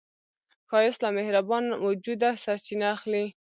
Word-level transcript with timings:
ښایست 0.69 0.99
له 1.05 1.09
مهربان 1.17 1.65
وجوده 1.85 2.29
سرچینه 2.43 2.85
اخلي 2.95 3.25